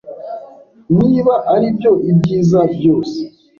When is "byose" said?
2.75-3.19